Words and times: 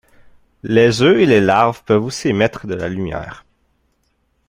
Les 0.63 1.03
œufs 1.03 1.19
et 1.19 1.27
les 1.27 1.39
larves 1.41 1.83
peuvent 1.83 2.03
aussi 2.05 2.29
émettre 2.29 2.65
de 2.65 2.73
la 2.73 2.89
lumière. 2.89 3.45